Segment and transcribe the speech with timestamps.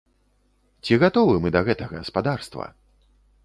[0.85, 2.65] Ці гатовы мы да гэтага, спадарства?